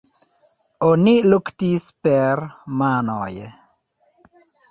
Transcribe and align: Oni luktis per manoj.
Oni 0.85 1.13
luktis 1.33 1.85
per 2.07 2.41
manoj. 2.81 3.29